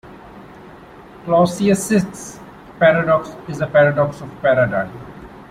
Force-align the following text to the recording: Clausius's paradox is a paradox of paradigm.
Clausius's 1.25 2.39
paradox 2.79 3.35
is 3.47 3.61
a 3.61 3.67
paradox 3.67 4.19
of 4.21 4.41
paradigm. 4.41 4.89